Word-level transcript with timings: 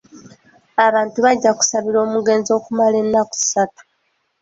Abantu 0.85 1.17
bajja 1.25 1.51
kusabira 1.59 1.97
omugenzi 2.05 2.49
okumala 2.57 2.95
ennaku 3.03 3.35
ssatu. 3.41 3.83